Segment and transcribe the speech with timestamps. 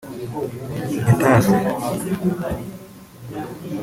[1.03, 1.57] Getafe